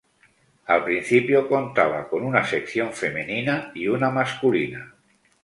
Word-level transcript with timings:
Al 0.65 0.83
principio 0.83 1.47
contaba 1.47 2.09
con 2.09 2.23
una 2.25 2.43
sección 2.43 2.91
femenina 2.91 3.71
y 3.75 3.87
una 3.87 4.09
masculina. 4.09 4.95